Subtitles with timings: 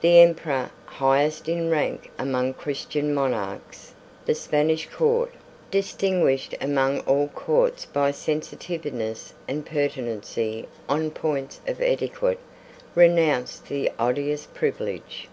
[0.00, 3.94] The Emperor, highest in rank among Christian monarchs,
[4.26, 5.32] the Spanish court,
[5.70, 12.40] distinguished among all courts by sensitiveness and pertinacity on points of etiquette,
[12.96, 15.28] renounced the odious privilege.